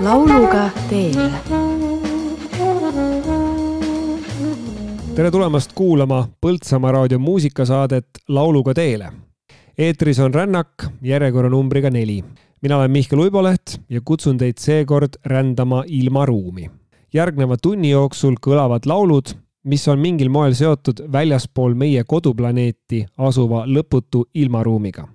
[0.00, 1.30] lauluga teele.
[5.14, 9.12] tere tulemast kuulama Põltsamaa raadio muusikasaadet Lauluga teele.
[9.78, 12.24] eetris on Rännak järjekorranumbriga neli.
[12.62, 16.70] mina olen Mihkel Uiboleht ja kutsun teid seekord rändama ilmaruumi.
[17.14, 19.26] järgneva tunni jooksul kõlavad laulud,
[19.64, 25.08] mis on mingil moel seotud väljaspool meie koduplaneeti asuva lõputu ilmaruumiga.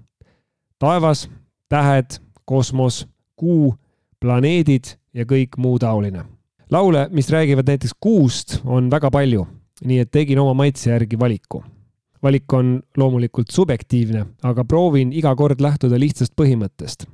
[0.80, 1.30] taevas,
[1.70, 2.06] tähed,
[2.46, 3.11] kosmos,
[3.42, 3.74] kuu,
[4.22, 6.24] planeedid ja kõik muu taoline.
[6.72, 9.48] laule, mis räägivad näiteks kuust, on väga palju,
[9.84, 11.64] nii et tegin oma maitse järgi valiku.
[12.24, 17.06] valik on loomulikult subjektiivne, aga proovin iga kord lähtuda lihtsast põhimõttest.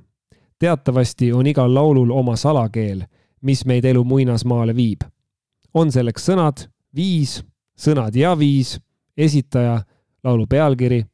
[0.59, 3.05] teatavasti on igal laulul oma salakeel,
[3.41, 5.01] mis meid elu muinasmaale viib.
[5.73, 7.43] on selleks sõnad, viis,
[7.79, 8.79] sõnad ja viis,
[9.17, 9.81] esitaja,
[10.23, 11.05] laulu pealkiri,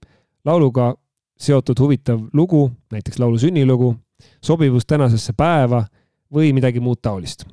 [0.45, 0.95] lauluga
[1.38, 3.95] seotud huvitav lugu, näiteks laulu sünnilugu
[4.41, 5.84] sobivus tänasesse päeva
[6.34, 7.45] või midagi muud taolist.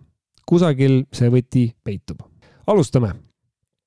[0.46, 2.22] kusagil see võti peitub.
[2.66, 3.14] alustame.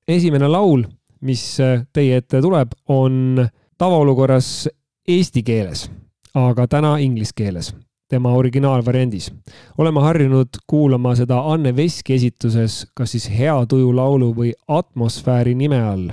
[0.08, 0.84] esimene laul,
[1.20, 1.58] mis
[1.92, 3.46] teie ette tuleb, on
[3.78, 4.68] tavaolukorras
[5.08, 5.90] eesti keeles,
[6.34, 7.74] aga täna inglise keeles,
[8.08, 9.32] tema originaalvariandis.
[9.78, 15.82] oleme harjunud kuulama seda Anne Veski esituses, kas siis Hea tuju laulu või Atmosfääri nime
[15.82, 16.10] all.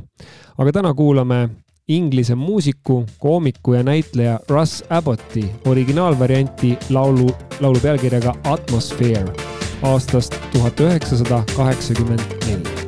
[0.57, 1.49] aga täna kuulame
[1.87, 7.29] Inglise muusiku, koomiku ja näitleja Russ Abbotti originaalvarianti laulu,
[7.59, 9.33] laulu pealkirjaga Atmosphere
[9.81, 12.80] aastast tuhat üheksasada kaheksakümmend neli.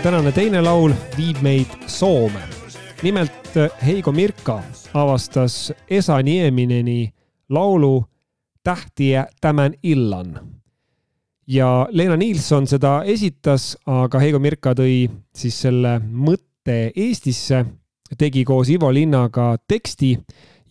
[0.00, 2.40] Meie tänane teine laul viib meid Soome.
[3.02, 4.62] nimelt Heigo Mirka
[4.94, 7.12] avastas Esa Niemineni
[7.48, 8.04] laulu
[8.64, 10.40] Tähtiä tämän illan.
[11.46, 17.64] ja Leena Nilsson seda esitas, aga Heigo Mirka tõi siis selle mõtte Eestisse,
[18.18, 20.18] tegi koos Ivo Linnaga teksti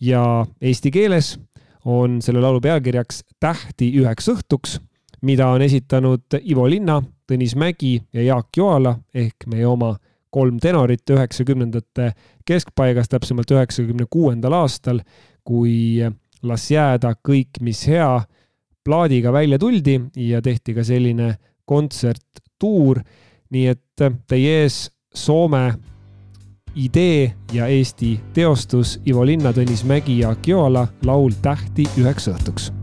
[0.00, 1.38] ja eesti keeles
[1.84, 4.80] on selle laulu pealkirjaks Tähti üheks õhtuks,
[5.22, 7.00] mida on esitanud Ivo Linna
[7.30, 9.94] Tõnis Mägi ja Jaak Joala ehk meie oma
[10.30, 12.12] kolm tenorit üheksakümnendate
[12.46, 15.02] keskpaigas, täpsemalt üheksakümne kuuendal aastal,
[15.44, 15.98] kui
[16.42, 18.20] las jääda kõik, mis hea.
[18.84, 23.02] plaadiga välja tuldi ja tehti ka selline kontserttuur.
[23.50, 25.74] nii et teie ees Soome
[26.74, 32.79] idee ja Eesti teostus Ivo Linna, Tõnis Mägi ja Kiola laul Tähti üheks õhtuks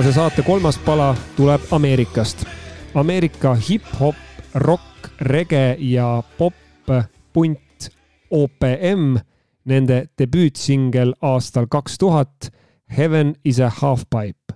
[0.00, 2.44] tänase saate kolmas pala tuleb Ameerikast.
[2.94, 4.16] Ameerika hip-hop,
[4.54, 6.54] rock, rege ja pop
[7.32, 7.90] punt
[8.30, 9.18] OPM,
[9.64, 12.48] nende debüütsingel aastal kaks tuhat
[12.98, 14.54] Heaven is a halfpipe.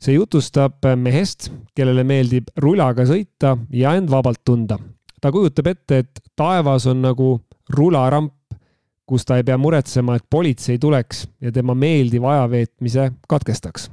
[0.00, 4.78] see jutustab mehest, kellele meeldib rulaga sõita ja end vabalt tunda.
[5.20, 7.42] ta kujutab ette, et taevas on nagu
[7.76, 8.32] rularamp,
[9.06, 13.90] kus ta ei pea muretsema, et politsei tuleks ja tema meeldiva ajaveetmise katkestaks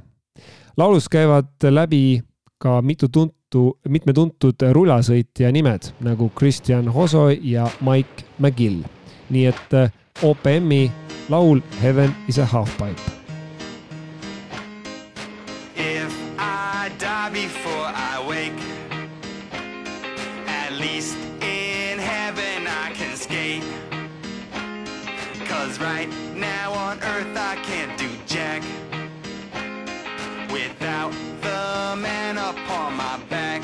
[0.76, 2.22] laulus käivad läbi
[2.58, 8.82] ka mitu tuntu, mitme tuntud rulasõitja nimed nagu Kristjan Hoso ja Mike McGill.
[9.30, 9.90] nii et eh,
[10.22, 10.92] OPM-i
[11.28, 13.00] laul Heaven is a halfpipe.
[15.76, 18.60] If I die before I wake,
[20.46, 23.64] at least in heaven I can skate.
[25.48, 27.93] Cause right now on earth I can't
[31.54, 33.62] a man upon my back.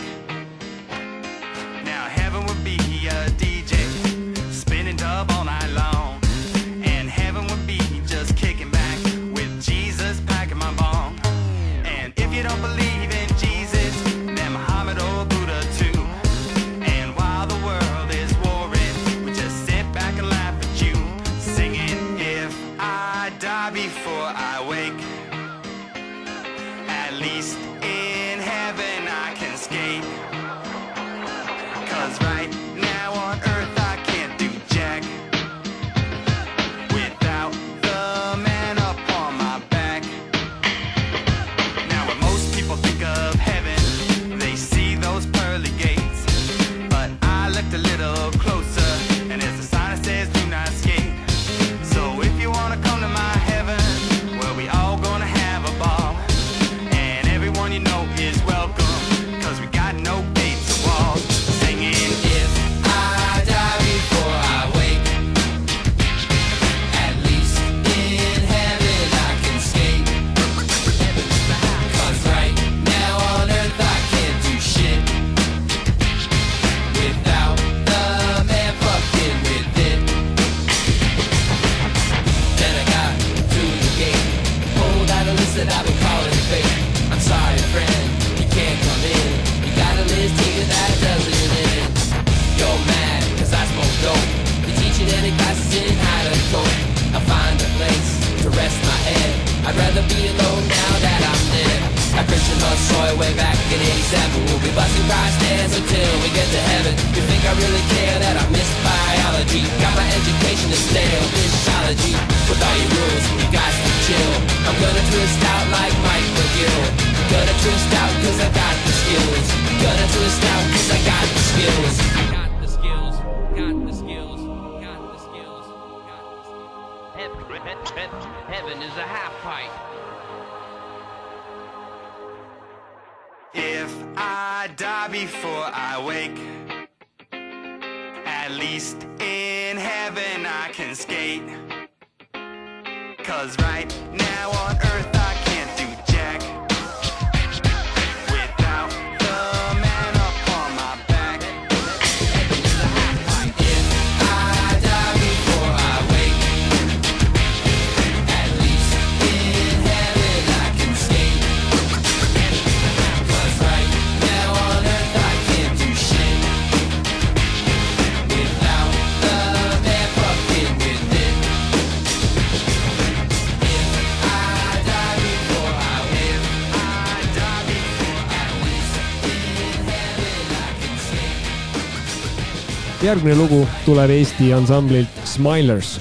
[183.02, 186.00] järgmine lugu tuleb Eesti ansamblilt Smilers.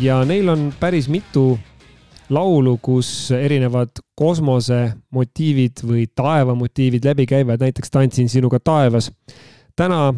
[0.00, 1.58] Ja neil on päris mitu
[2.30, 9.10] laulu, kus erinevad kosmosemotiivid või taevamotiivid läbi käivad, näiteks Tantsin sinuga taevas.
[9.76, 10.14] täna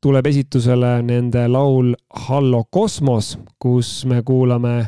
[0.00, 4.86] tuleb esitusele nende laul Hallo kosmos, kus me kuulame,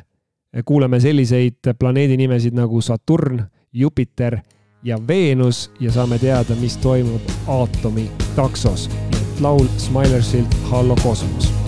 [0.65, 4.39] kuuleme selliseid planeedinimesid nagu Saturn, Jupiter
[4.83, 8.89] ja Veenus ja saame teada, mis toimub aatomi taksos.
[8.89, 11.62] ja laul Smilersilt Hallo kosmos.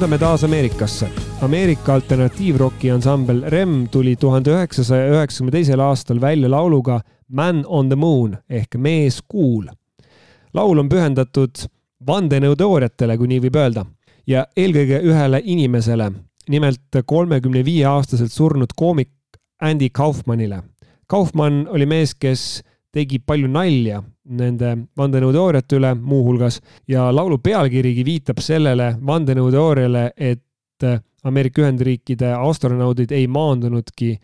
[0.00, 1.08] Rändame taas Ameerikasse.
[1.42, 7.96] Ameerika alternatiivroki ansambel Rem tuli tuhande üheksasaja üheksakümne teisel aastal välja lauluga Man on the
[7.96, 9.66] Moon ehk Mees kuul.
[10.54, 11.66] laul on pühendatud
[12.06, 13.84] vandenõuteooriatele, kui nii võib öelda,
[14.26, 16.08] ja eelkõige ühele inimesele,
[16.48, 19.12] nimelt kolmekümne viie aastaselt surnud koomik
[19.60, 20.62] Andy Kaufmanile.
[21.06, 24.00] Kaufmann oli mees, kes tegi palju nalja
[24.30, 30.86] nende vandenõuteooriate üle muuhulgas ja laulu pealkirigi viitab sellele vandenõuteooriale, et
[31.24, 34.14] Ameerika Ühendriikide astronaudid ei maandunudki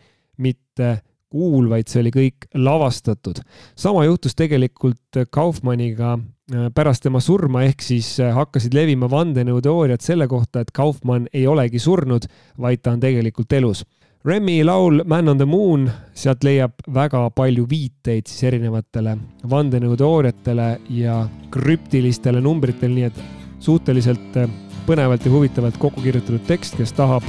[0.41, 0.97] mitte
[1.29, 3.41] kuul, vaid see oli kõik lavastatud.
[3.75, 10.27] sama juhtus tegelikult Kaufmanniga äh, pärast tema surma, ehk siis äh, hakkasid levima vandenõuteooriad selle
[10.27, 12.25] kohta, et Kaufmann ei olegi surnud,
[12.57, 13.83] vaid ta on tegelikult elus
[14.25, 19.17] Remi laul Man on the Moon, sealt leiab väga palju viiteid siis erinevatele
[19.49, 23.17] vandenõuteooriatele ja krüptilistele numbritele, nii et
[23.63, 24.49] suhteliselt äh,
[24.89, 27.23] põnevalt ja huvitavalt kokku kirjutatud tekst, kes tahab,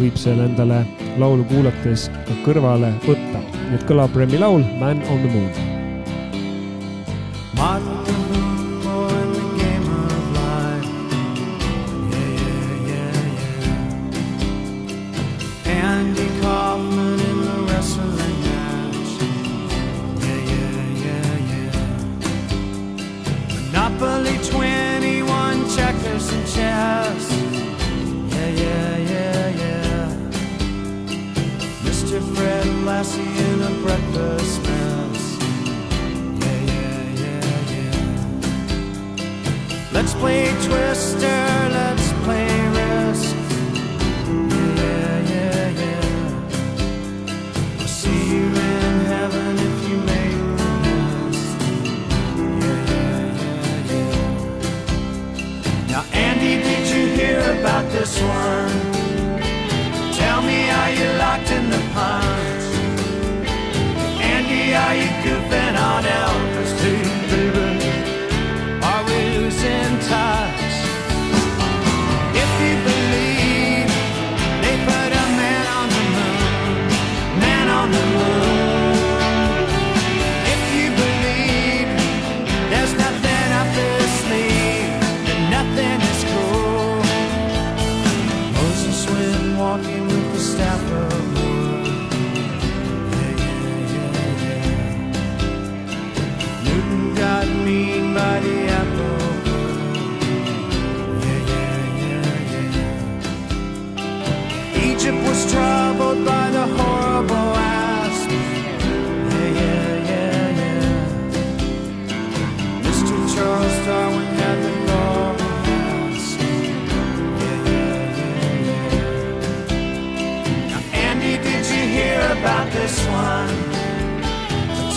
[0.00, 0.78] võib selle endale
[1.22, 2.10] laulu kuulates
[2.44, 3.38] kõrvale võtta.
[3.68, 5.52] nii et kõlab Remi laul Man on the Moon.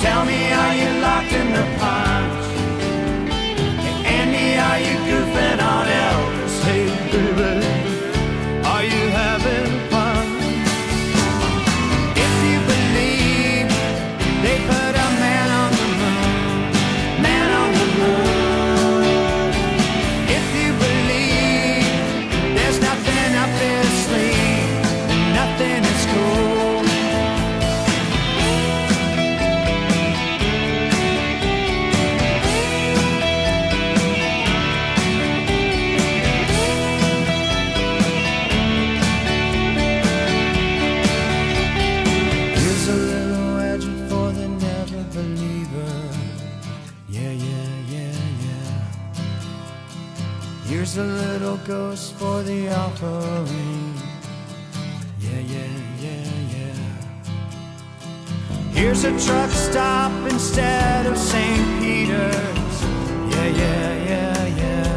[0.02, 2.05] Tell me, are you locked in the punch?
[52.46, 53.94] The offering.
[55.20, 55.68] Yeah, yeah,
[56.00, 56.78] yeah, yeah.
[58.72, 61.82] Here's a truck stop instead of St.
[61.82, 62.84] Peter's.
[63.34, 64.92] Yeah, yeah, yeah, yeah.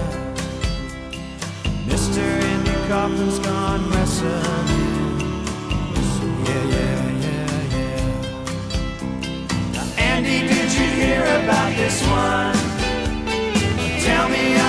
[1.86, 2.20] Mr.
[2.20, 4.68] Andy Kaufman's gone wrestling.
[6.44, 8.04] Yeah, yeah, yeah, yeah.
[9.72, 12.56] Now, Andy, did you hear about this one?
[14.04, 14.67] Tell me, are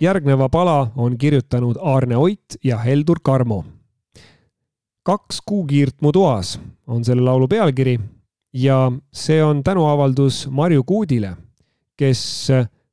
[0.00, 3.64] järgneva pala on kirjutanud Aarne Oit ja Heldur Karmo.
[5.02, 7.98] kaks kuukiirt mu toas on selle laulu pealkiri
[8.52, 11.36] ja see on tänuavaldus Marju Kuudile,
[11.96, 12.48] kes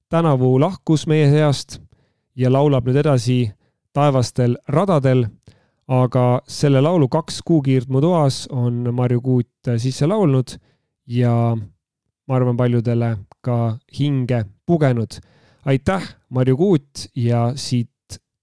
[0.09, 1.79] tänavu lahkus meie seast
[2.35, 3.51] ja laulab nüüd edasi
[3.93, 5.27] taevastel radadel.
[5.87, 10.57] aga selle laulu Kaks kuukiirt mu toas on Marju Kuut sisse laulnud
[11.07, 11.55] ja
[12.27, 15.19] ma arvan, paljudele ka hinge pugenud.
[15.67, 17.91] Aitäh, Marju Kuut ja siit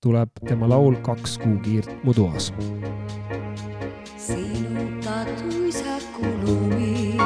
[0.02, 2.52] tuleb tema laul Kaks kuukiirt mu toas.
[4.16, 7.16] sinuta tuisaku lumi,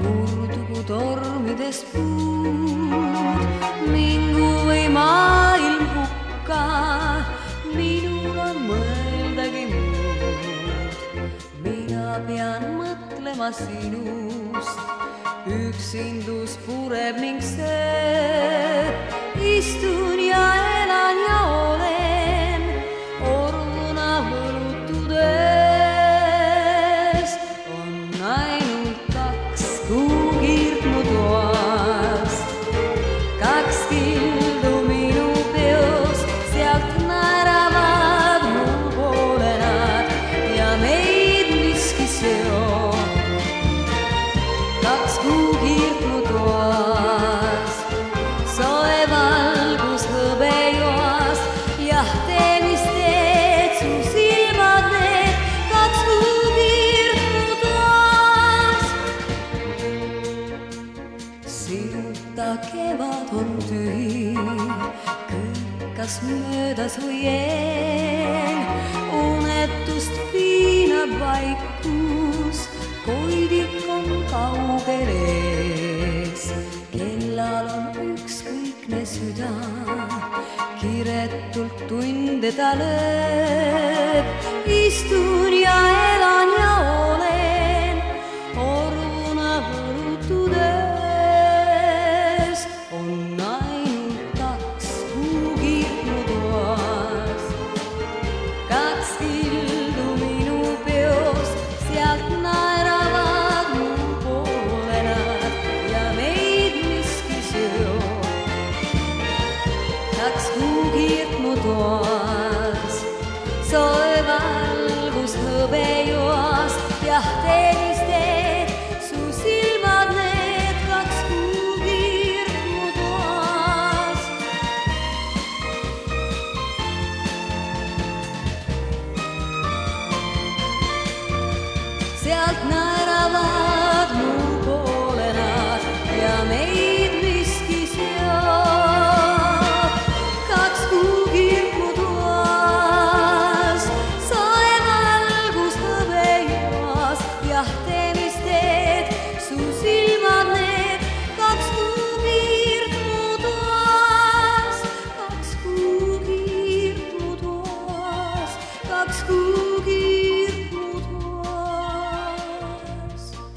[0.00, 3.44] murdugu tormides puud,
[3.92, 6.64] mingu või maailm hukka,
[7.76, 10.96] minul on mõeldagi muud.
[11.64, 12.81] mina pean
[13.32, 14.78] mõtlema sinust,
[15.48, 18.92] üksindus pureb ning see,
[19.40, 20.61] istun ja
[66.82, 68.62] möödas või eel,
[69.14, 72.64] unetust piinab vaikus,
[73.04, 76.50] koidik on kaugel ees.
[76.90, 79.52] kellal on ükskõikne süda,
[80.80, 84.26] kiretult tunde ta lööb,
[84.66, 85.78] istun ja
[86.16, 86.71] elan ja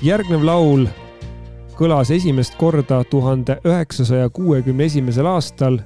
[0.06, 0.84] järgnev laul
[1.74, 5.80] kõlas esimest korda tuhande üheksasaja kuuekümne esimesel aastal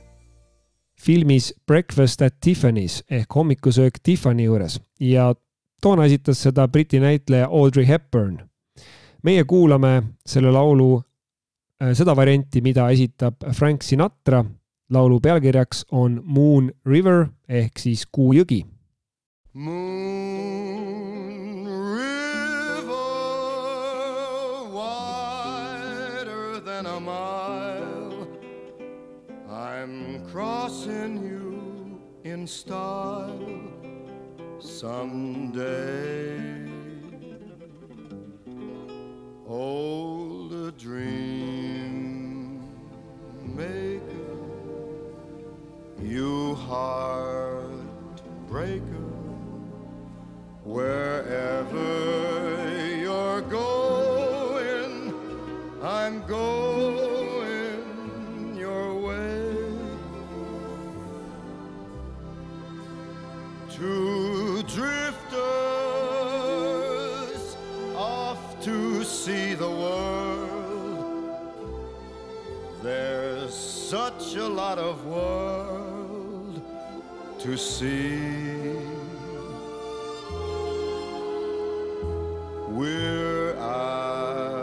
[1.00, 5.30] filmis Breakfast at Tiffany's ehk hommikusöök Tiffany juures ja
[5.82, 8.40] toona esitas seda Briti näitleja Audrey Hepburn.
[9.24, 11.02] meie kuulame selle laulu
[11.82, 14.46] äh, seda varianti, mida esitab Frank Sinatra.
[14.90, 18.66] laulu pealkirjaks on Moon River ehk siis Kuu jõgi
[19.54, 20.39] Moon
[30.32, 33.50] crossing you in style
[34.60, 36.38] someday.
[39.48, 42.62] Old dream
[43.56, 44.38] maker,
[46.02, 47.80] you heartbreaker.
[50.64, 52.59] Wherever
[74.30, 76.62] such a lot of world
[77.40, 78.76] to see.
[82.68, 84.54] We're after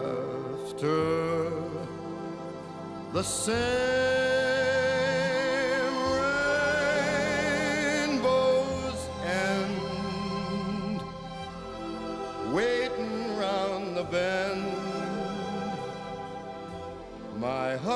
[3.13, 3.96] the same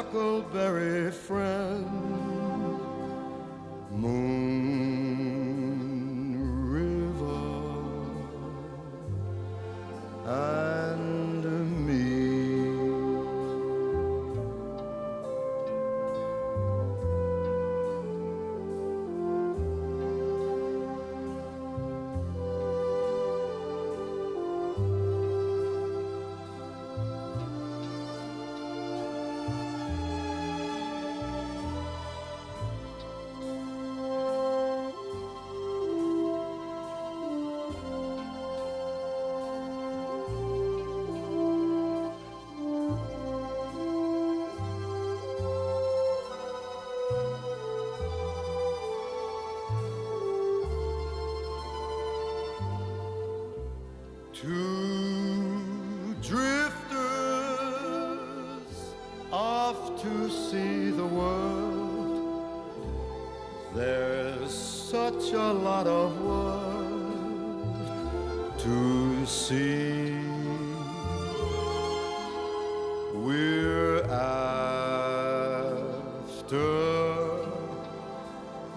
[0.00, 1.84] huckleberry friend,
[3.90, 4.39] Moon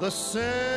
[0.03, 0.72] the same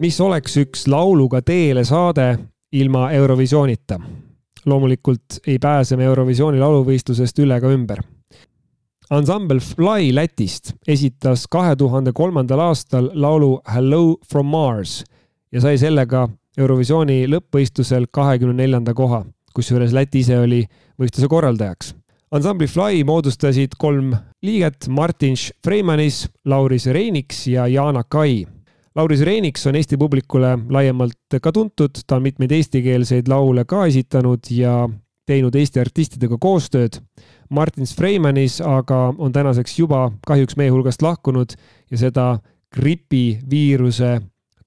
[0.00, 2.32] mis oleks üks lauluga teele saade
[2.72, 4.00] ilma Eurovisioonita?
[4.66, 8.02] loomulikult ei pääse me Eurovisiooni lauluvõistlusest üle ega ümber.
[9.10, 15.04] ansambel Fly Lätist esitas kahe tuhande kolmandal aastal laulu Hello from Mars
[15.52, 20.64] ja sai sellega Eurovisiooni lõppvõistlusel kahekümne neljanda koha, kusjuures Läti ise oli
[21.00, 21.94] võistluse korraldajaks.
[22.30, 28.46] ansambli Fly moodustasid kolm liiget Martin Freimanis, Lauris Reiniks ja Yana Kai
[29.00, 34.50] Lauris Reiniks on Eesti publikule laiemalt ka tuntud, ta on mitmeid eestikeelseid laule ka esitanud
[34.52, 34.74] ja
[35.24, 36.98] teinud Eesti artistidega koostööd.
[37.48, 41.54] Martin Freimanis aga on tänaseks juba kahjuks meie hulgast lahkunud
[41.90, 42.26] ja seda
[42.76, 44.18] gripiviiruse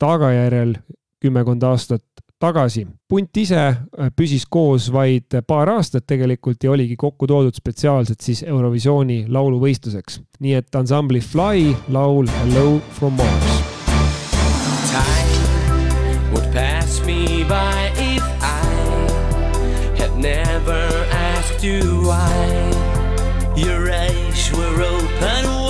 [0.01, 0.79] tagajärjel
[1.21, 2.87] kümmekond aastat tagasi.
[3.07, 3.67] punt ise
[4.15, 10.19] püsis koos vaid paar aastat tegelikult ja oligi kokku toodud spetsiaalselt siis Eurovisiooni lauluvõistluseks.
[10.39, 13.72] nii et ansambli Fly laul Hello from Mars
[17.13, 18.65] me by if I
[19.97, 20.81] had never
[21.31, 23.53] asked you why.
[23.55, 25.62] Your eyes were open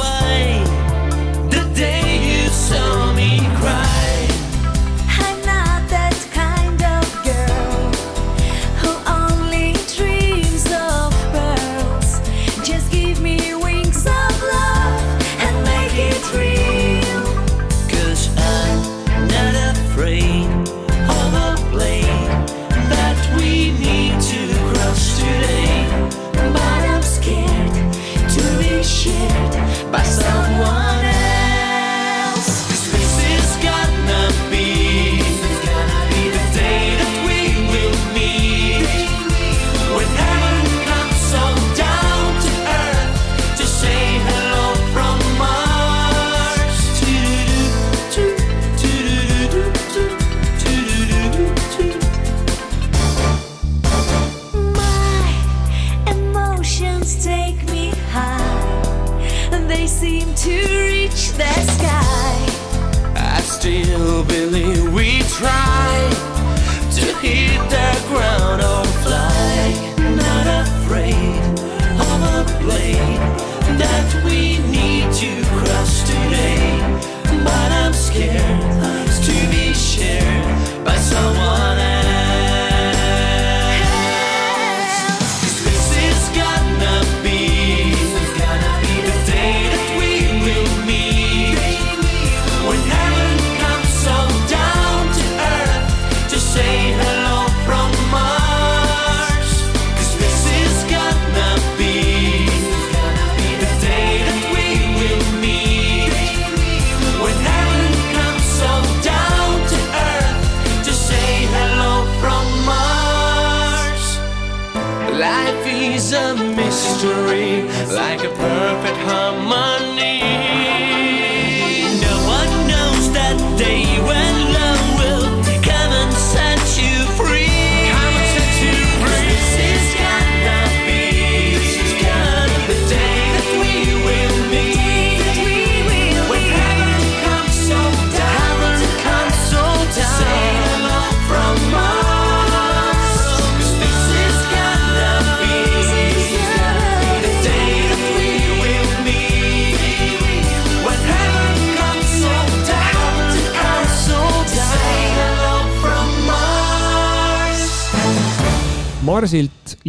[61.38, 61.73] that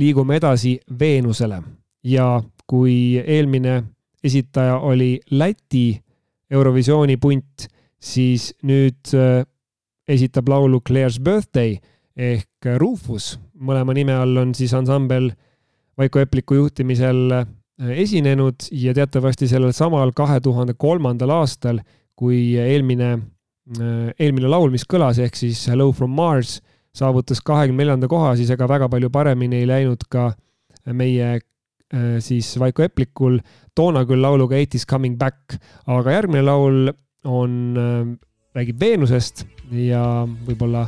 [0.04, 1.62] liigume edasi Veenusele
[2.04, 3.82] ja kui eelmine
[4.24, 6.00] esitaja oli Läti
[6.50, 7.66] Eurovisiooni punt,
[8.00, 9.44] siis nüüd äh,
[10.08, 11.78] esitab laulu Claire's Birthday
[12.16, 13.38] ehk Rufus.
[13.54, 15.30] mõlema nime all on siis ansambel
[15.98, 17.46] Vaiko Epliku juhtimisel äh,
[18.04, 21.80] esinenud ja teatavasti sellel samal kahe tuhande kolmandal aastal,
[22.14, 23.16] kui eelmine,
[24.20, 26.60] eelmine laul, mis kõlas, ehk siis Hello from Mars,
[26.94, 30.30] saavutas kahekümne neljanda koha, siis ega väga palju paremini ei läinud ka
[30.92, 33.40] meie äh, siis Vaiko Eplikul,
[33.74, 36.92] toona küll lauluga Eight is coming back, aga järgmine laul
[37.24, 37.54] on,
[38.54, 40.02] räägib Veenusest ja
[40.46, 40.86] võib-olla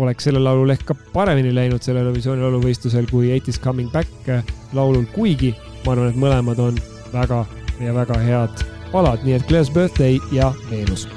[0.00, 4.30] oleks sellel laulul ehk ka paremini läinud sellel Eurovisiooni lauluvõistlusel kui Eight is coming back
[4.76, 6.82] laulul, kuigi ma arvan, et mõlemad on
[7.14, 7.44] väga
[7.80, 11.08] ja väga head palad, nii et Claire's Birthday ja Veenus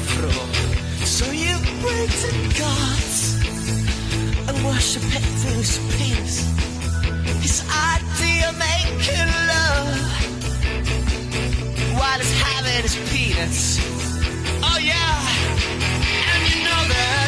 [0.00, 0.46] floor.
[1.04, 3.00] So you pray to God
[4.48, 6.38] and worship it through his peace.
[7.40, 9.92] His idea making love
[11.98, 13.78] while he's having his peanuts.
[14.62, 15.16] Oh yeah,
[16.32, 17.19] and you know that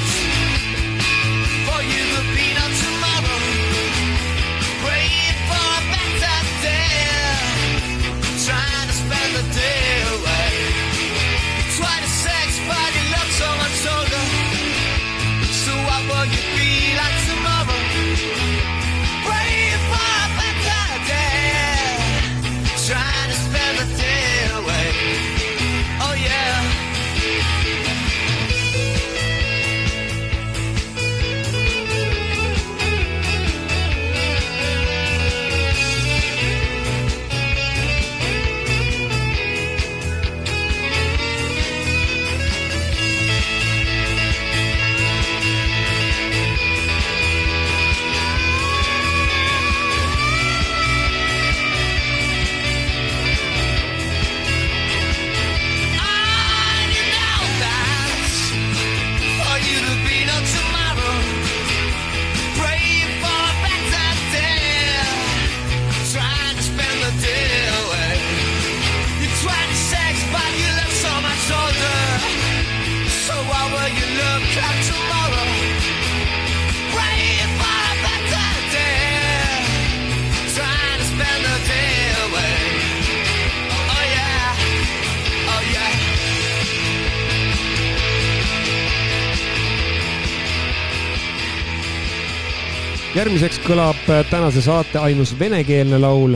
[93.23, 96.33] järgmiseks kõlab äh, tänase saate ainus venekeelne laul,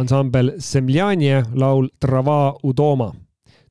[0.00, 3.10] ansambel Semljanje laul Trava Udoma.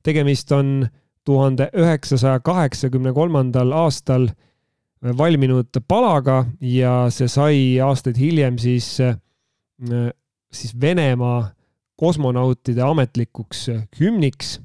[0.02, 0.86] tegemist on
[1.26, 4.28] tuhande üheksasaja kaheksakümne kolmandal aastal
[5.02, 8.92] valminud palaga ja see sai aastaid hiljem siis,
[10.52, 11.50] siis Venemaa
[11.96, 13.66] kosmonautide ametlikuks
[14.00, 14.60] hümniks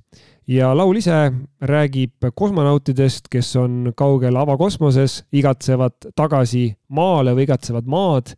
[0.48, 1.32] ja laul ise
[1.62, 8.36] räägib kosmonautidest, kes on kaugel avakosmoses, igatsevad tagasi maale või igatsevad maad,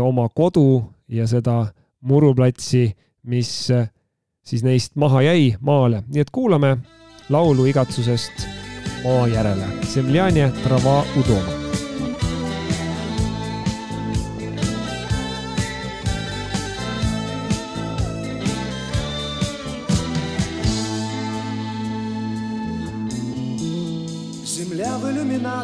[0.00, 1.64] oma kodu ja seda
[2.00, 2.90] muruplatsi,
[3.26, 3.70] mis
[4.42, 6.76] siis neist maha jäi maale, nii et kuulame
[7.30, 8.46] laulu igatsusest
[9.04, 9.66] maa järele.
[9.88, 11.61] Semljanje trava udoma.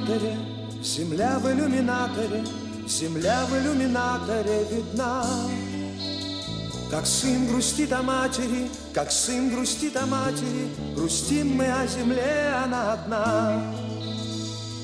[0.08, 0.38] Иллюминаторе,
[0.82, 2.44] земля в иллюминаторе,
[2.86, 5.24] земля в иллюминаторе видна.
[6.90, 12.94] Как сын грустит о матери, как сын грустит о матери, грустим мы о земле, она
[12.94, 13.62] одна.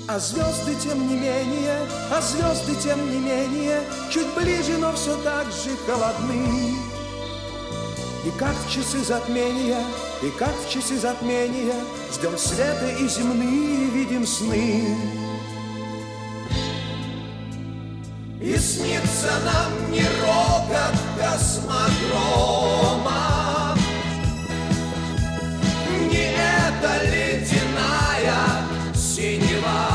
[0.07, 1.79] А звезды тем не менее,
[2.13, 6.94] а звезды тем не менее, чуть ближе, но все так же холодны.
[8.25, 9.85] И как в часы затмения,
[10.23, 11.75] и как в часы затмения
[12.11, 14.97] Ждем света и земные видим сны.
[18.41, 21.75] И снится нам не рокот космодрома,
[26.11, 28.43] Не эта ледяная
[28.95, 29.89] синева,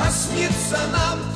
[0.00, 1.31] А снится нам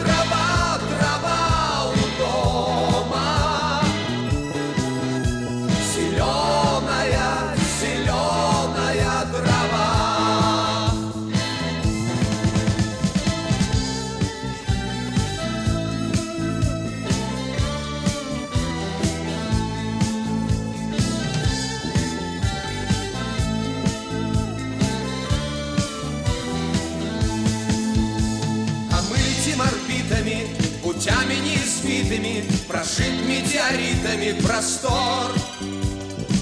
[32.77, 35.33] Прошит метеоритами простор.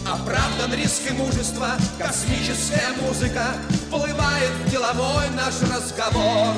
[0.05, 3.55] Оправдан риск и мужество, космическая музыка
[3.87, 6.57] Вплывает в деловой наш разговор.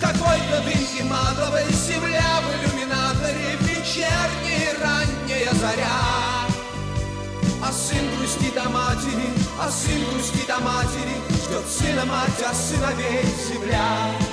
[0.00, 6.48] Какой-то дымке матовой земля в иллюминаторе Вечерняя ранняя заря.
[7.62, 9.30] А сын грустит о матери,
[9.60, 14.27] а сын грустит о матери, Ждет сына мать, а сыновей земля.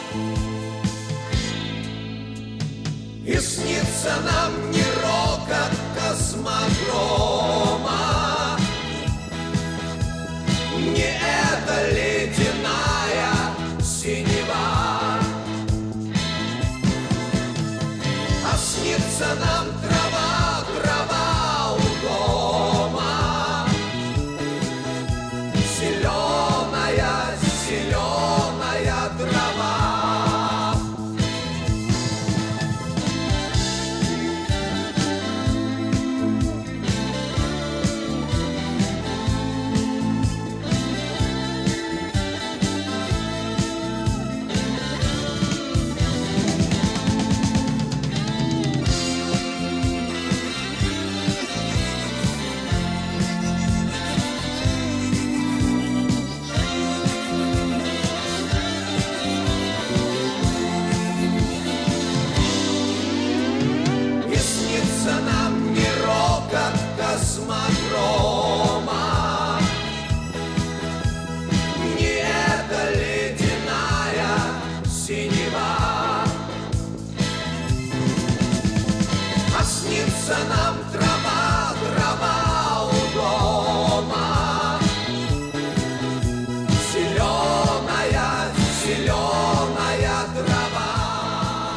[3.25, 6.59] И снится нам не рокот космодрома,
[10.77, 13.33] Не эта ледяная
[13.81, 15.19] синева,
[18.45, 19.74] А снится нам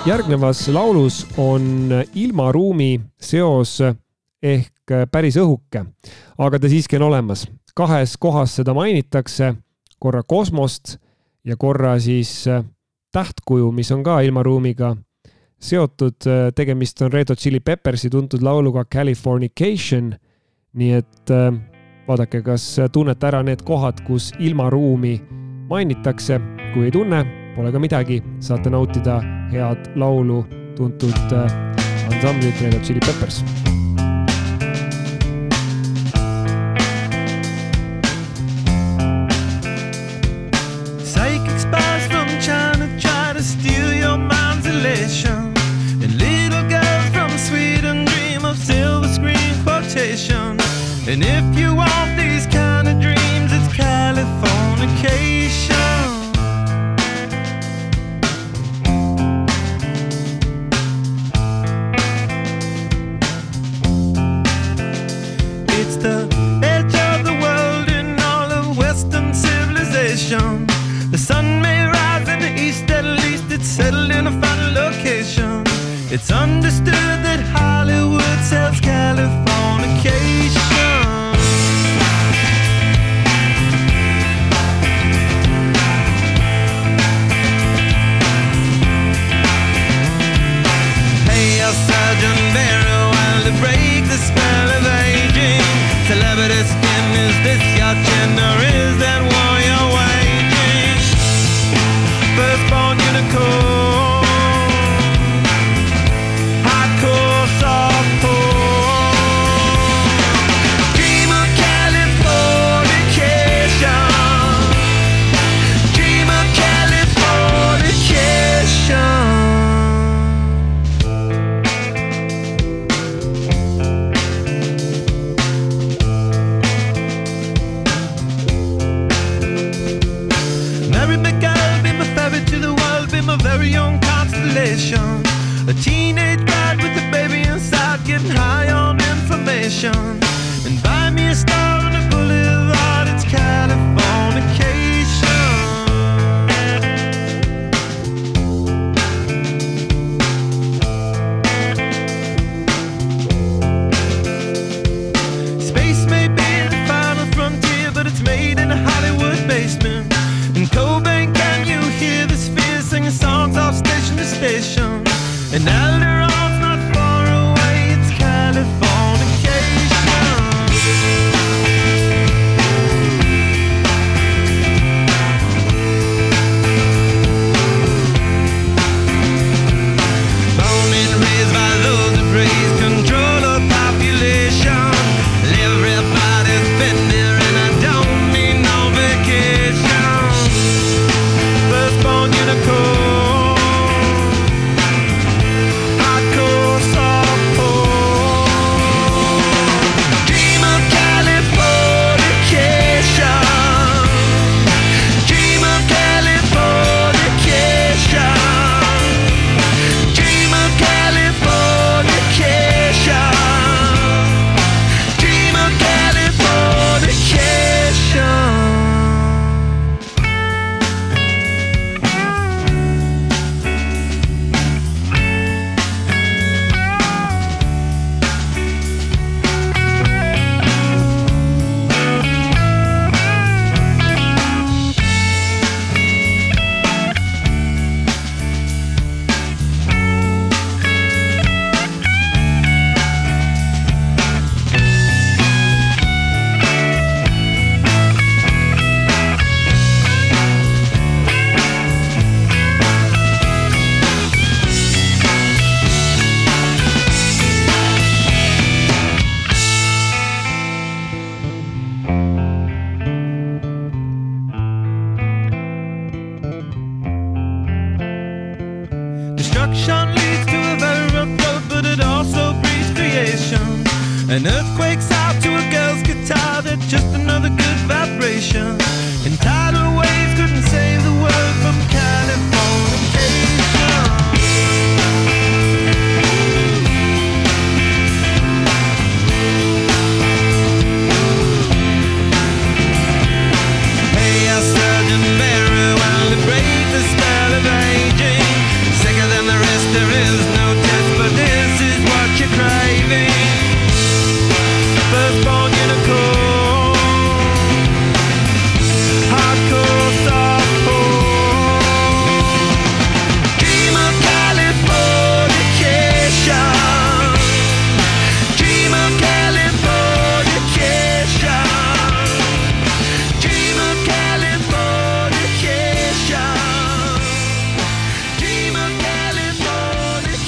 [0.09, 3.75] järgnevas laulus on ilmaruumi seos
[4.43, 5.83] ehk päris õhuke,
[6.39, 7.45] aga ta siiski on olemas.
[7.75, 9.55] kahes kohas seda mainitakse,
[9.99, 10.97] korra kosmost
[11.45, 12.47] ja korra siis
[13.13, 14.97] tähtkuju, mis on ka ilmaruumiga
[15.61, 16.17] seotud.
[16.55, 20.15] tegemist on Red Hot Chili Peppersi tuntud lauluga Californication.
[20.73, 21.53] nii et äh,
[22.09, 25.21] vaadake, kas tunnete ära need kohad, kus ilmaruumi
[25.69, 26.41] mainitakse.
[26.75, 29.17] kui ei tunne, pole ka midagi, saate nautida
[29.51, 30.45] head laulu
[30.77, 33.43] tuntud äh, ansamblit Red Hot Chili Peppers.
[41.03, 42.29] Psychic spies from
[76.21, 79.48] It's understood that Hollywood sells California.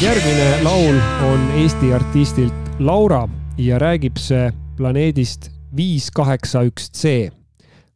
[0.01, 0.97] järgmine laul
[1.29, 3.29] on Eesti artistilt Laura
[3.61, 4.47] ja räägib see
[4.79, 7.29] planeedist viis kaheksa üks C.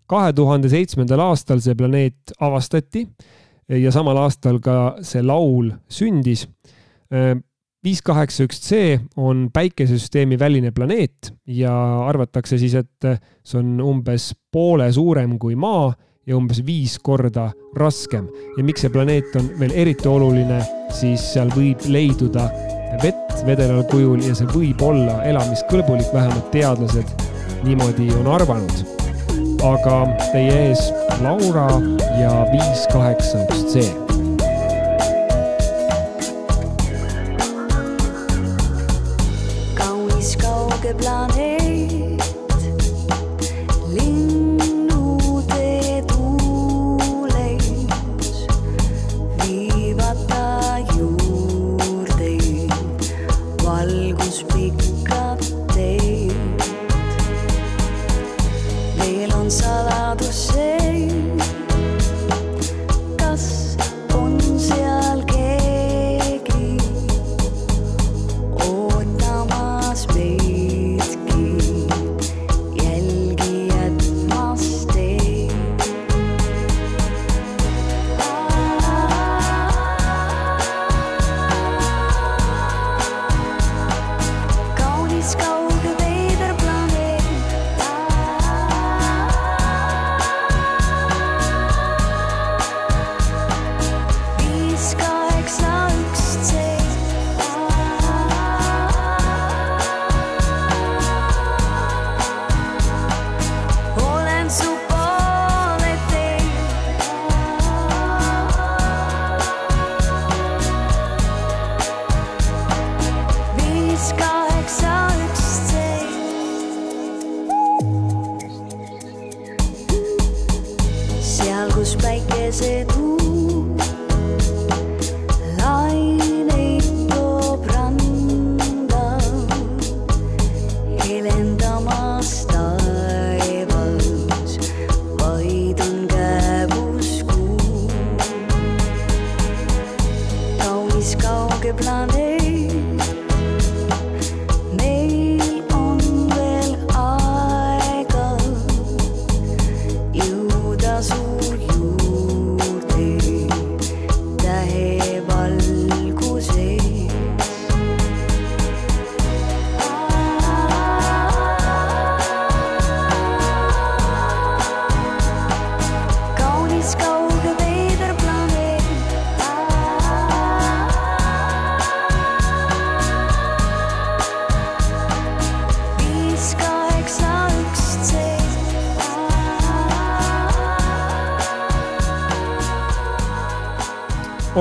[0.06, 3.06] kahe tuhande seitsmendal aastal see planeet avastati
[3.68, 6.44] ja samal aastal ka see laul sündis.
[7.84, 11.72] viis kaheksa üks C on päikesesüsteemi väline planeet ja
[12.04, 13.08] arvatakse siis, et
[13.44, 15.94] see on umbes poole suurem kui Maa
[16.26, 18.28] ja umbes viis korda raskem.
[18.56, 20.62] ja miks see planeet on veel eriti oluline,
[20.94, 22.48] siis seal võib leiduda
[23.02, 27.14] vett vedeleval kujul ja see võib olla elamiskõlbulik, vähemalt teadlased
[27.64, 28.84] niimoodi on arvanud.
[29.64, 30.00] aga
[30.32, 30.90] teie ees
[31.22, 31.68] Laura
[32.20, 34.13] ja viis kaheksakümmend C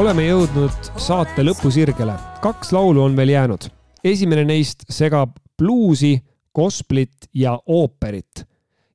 [0.03, 2.11] oleme jõudnud saate lõpusirgele,
[2.43, 3.69] kaks laulu on veel jäänud.
[4.03, 6.17] esimene neist segab bluusi,
[6.51, 8.43] gosplit ja ooperit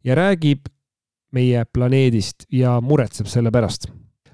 [0.05, 0.69] ja räägib
[1.33, 3.89] meie planeedist ja muretseb selle pärast.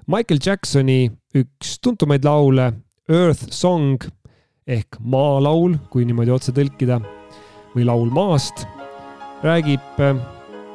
[0.07, 2.73] Michael Jacksoni üks tuntumaid laule
[3.07, 4.03] Earth Song
[4.67, 6.99] ehk maalaul, kui niimoodi otse tõlkida,
[7.75, 8.67] või laul maast,
[9.47, 10.17] räägib äh,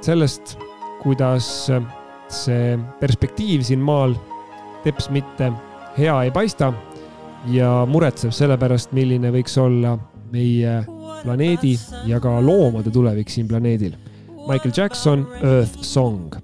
[0.01, 0.57] sellest,
[1.03, 1.85] kuidas äh,
[2.33, 4.17] see perspektiiv siin maal
[4.81, 5.53] teps mitte
[5.99, 6.73] hea ei paista
[7.51, 9.97] ja muretseb selle pärast, milline võiks olla
[10.31, 10.81] meie
[11.23, 11.75] planeedi
[12.07, 13.97] ja ka loomade tulevik siin planeedil.
[14.47, 16.37] Michael Jackson, Earth Song.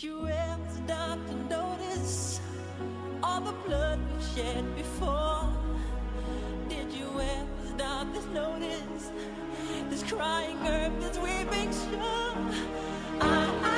[0.00, 2.40] Did you ever stop to notice
[3.22, 5.46] all the blood we've shed before?
[6.70, 9.10] Did you ever stop to notice
[9.90, 12.32] this crying earth, this weeping shore?
[13.18, 13.69] What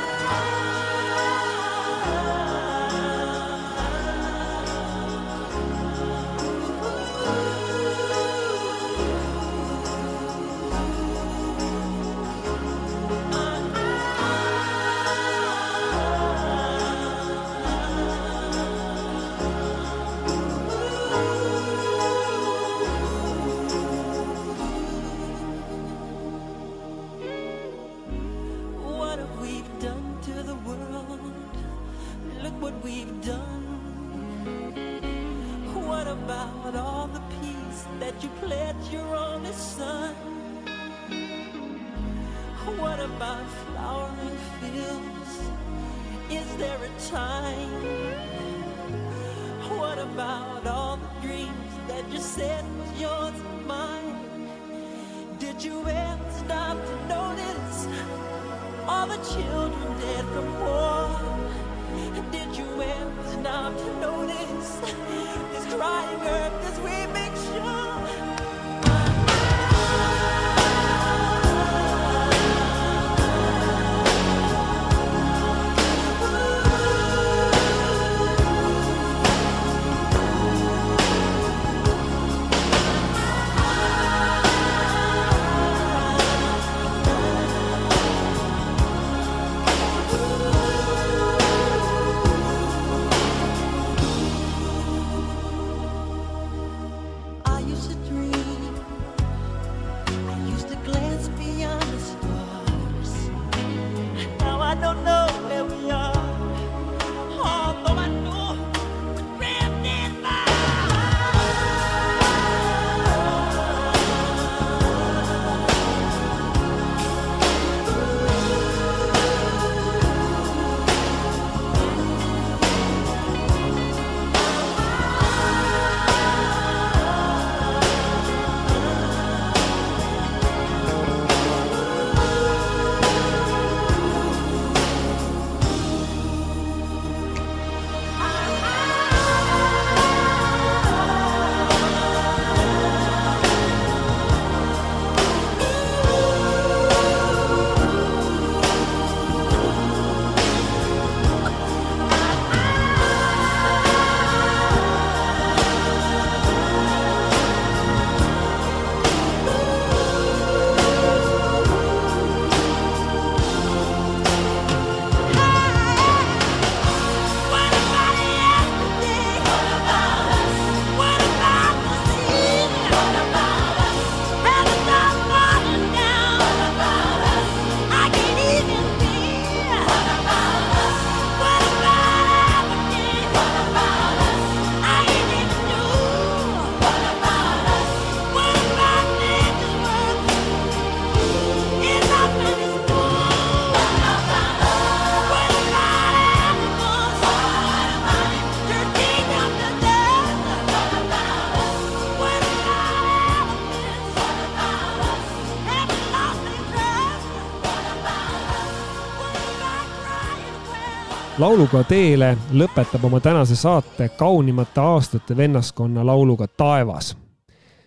[211.42, 217.16] lauluga teele lõpetab oma tänase saate kaunimate aastate vennaskonna lauluga Taevas.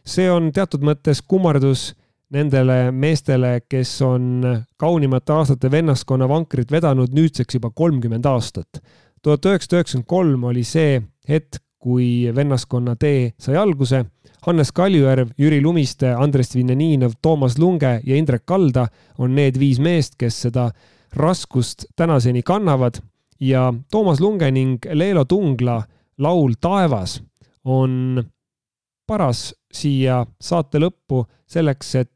[0.05, 1.93] see on teatud mõttes kummardus
[2.35, 4.43] nendele meestele, kes on
[4.77, 8.81] kaunimate aastate vennaskonna vankrit vedanud nüüdseks juba kolmkümmend aastat.
[9.21, 14.05] tuhat üheksasada üheksakümmend kolm oli see hetk, kui vennaskonna tee sai alguse.
[14.45, 18.87] Hannes Kaljujärv, Jüri Lumiste, Andres Vinjaninov, Toomas Lunge ja Indrek Kalda
[19.17, 20.71] on need viis meest, kes seda
[21.15, 22.99] raskust tänaseni kannavad
[23.39, 25.81] ja Toomas Lunge ning Leelo Tungla
[26.17, 27.21] laul Taevas
[27.65, 28.23] on
[29.07, 32.11] paras siia saate lõppu selleks, et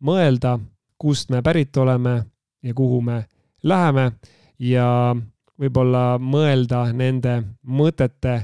[0.00, 0.58] mõelda,
[0.98, 2.16] kust me pärit oleme
[2.62, 3.24] ja kuhu me
[3.62, 4.12] läheme.
[4.58, 5.14] Ja
[5.60, 8.36] võib-olla mõelda nende mõtete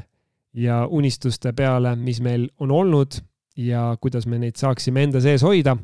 [0.52, 3.16] ja unistuste peale, mis meil on olnud
[3.56, 5.76] ja kuidas me neid saaksime enda sees hoida,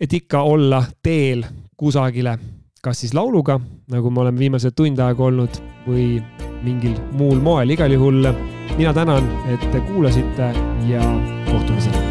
[0.00, 1.44] et ikka olla teel
[1.76, 2.38] kusagile,
[2.80, 3.58] kas siis lauluga,
[3.92, 6.22] nagu me oleme viimased tund aega olnud, või
[6.64, 8.30] mingil muul moel, igal juhul
[8.78, 10.52] mina tänan, et te kuulasite
[10.88, 11.02] ja
[11.50, 12.08] kohtumiseni.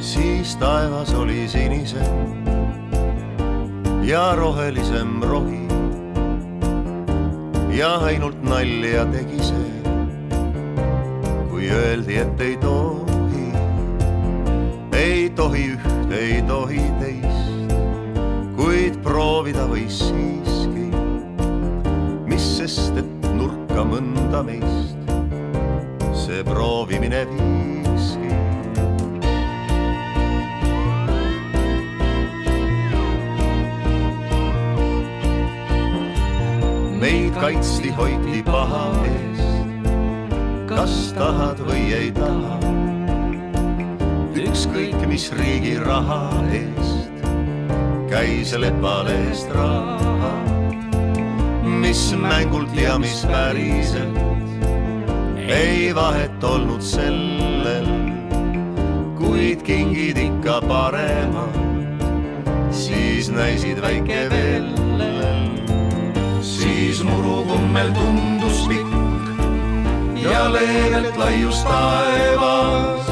[0.00, 2.42] siis taevas oli sinisem
[4.02, 5.62] ja rohelisem rohi.
[7.70, 9.81] ja ainult nalja tegi see,
[11.62, 13.52] kui öeldi, et ei tohi,
[14.98, 17.74] ei tohi üht, ei tohi teist,
[18.58, 20.88] kuid proovida võis siiski.
[22.26, 25.12] mis sest, et nurka mõnda meist
[26.24, 28.34] see proovimine viiski.
[36.98, 39.31] meid kaitsti, hoiti paha eest.
[40.76, 42.58] Kas tahad või ei taha?
[44.52, 46.20] ükskõik mis riigi raha
[46.52, 47.22] eest
[48.10, 50.32] käis lepal eest raha,
[51.64, 54.18] mis mängult ja mis päriselt
[55.48, 57.88] ei vahet olnud sellel,
[59.16, 61.56] kuid kingid ikka paremad,
[62.70, 64.68] siis näisid väike veel
[66.42, 68.21] siis murukummel tundus pikk
[70.22, 73.06] ja leevelt laius taevas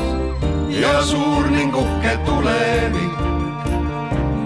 [0.69, 3.21] ja suur ning uhke tulevik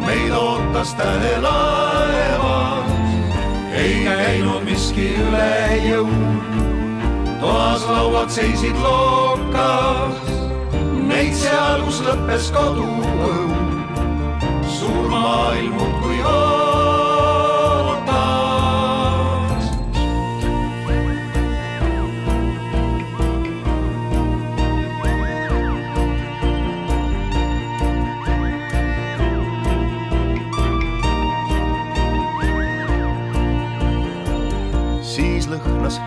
[0.06, 2.90] meid ootas tähelaevas.
[3.74, 6.08] ei käinud miski üle jõu,
[7.40, 10.32] toas lauad seisid lookas,
[11.10, 13.46] neid seal, kus lõppes koduõu,
[14.78, 16.53] suur maailm muudkui ootas.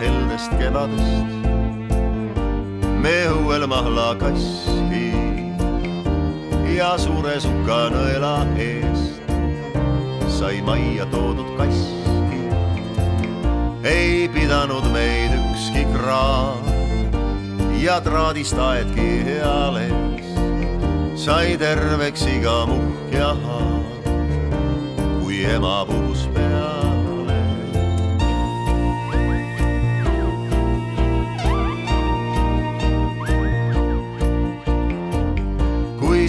[0.00, 1.46] Heldest kevadest
[3.02, 5.08] me õuel mahlakaski
[6.76, 9.32] ja suure sukanõela eest
[10.38, 12.42] sai majja toodud kaski.
[13.82, 16.62] ei pidanud meid ükski kraav
[17.82, 20.34] ja traadist aedki eales
[21.18, 23.82] sai terveks iga muhk ja haav,
[25.20, 26.37] kui ema puhus peale.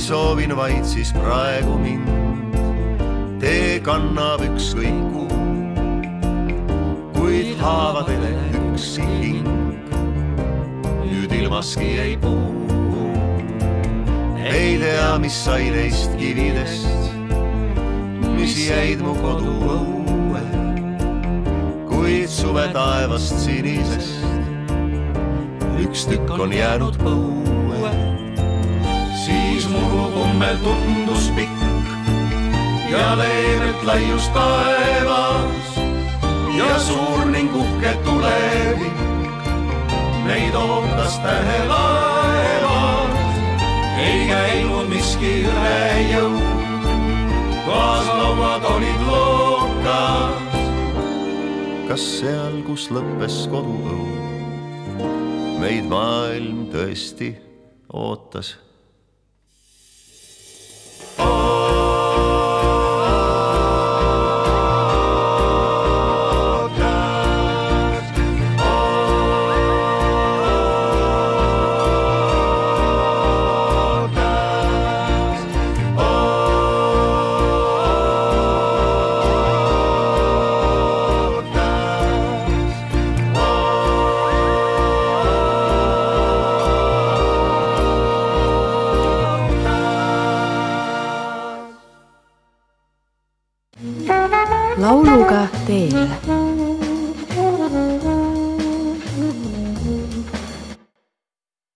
[0.09, 2.07] Soovin vaid, siis praegu mind.
[3.39, 5.37] Tee kannab ükskõik kuhu,
[7.13, 9.49] kuid haavadele üksi hing.
[11.05, 12.57] Nüüd ilmaski ei puhu.
[14.49, 17.13] ei tea, mis sai neist kividest,
[18.33, 20.41] mis jäid mu koduõue,
[21.91, 24.17] kuid suve taevast sinisest
[25.79, 27.58] üks tükk on jäänud põue
[29.29, 31.89] siis murukummel tundus pikk
[32.89, 35.75] ja leevelt laius taevas
[36.57, 38.97] ja suur ning uhke tulevik
[40.25, 43.17] meid ootas tähelaevas.
[43.97, 45.81] ei käinud miski üle
[46.13, 46.31] jõu,
[47.67, 50.57] kaaslauad olid lookas.
[51.87, 54.07] kas seal, kus lõppes koduõu,
[55.61, 57.35] meid maailm tõesti
[57.93, 58.68] ootas